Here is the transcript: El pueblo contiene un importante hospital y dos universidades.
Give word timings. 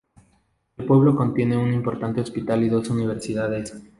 El 0.77 0.87
pueblo 0.87 1.15
contiene 1.15 1.55
un 1.57 1.71
importante 1.73 2.21
hospital 2.21 2.63
y 2.63 2.69
dos 2.69 2.89
universidades. 2.89 3.75